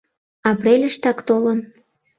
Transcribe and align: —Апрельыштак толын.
—Апрельыштак 0.49 1.17
толын. 1.27 1.59